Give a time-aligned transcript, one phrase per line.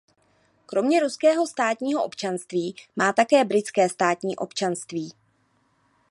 [0.65, 5.11] Kromě ruského státního občanství má také britské státní občanství.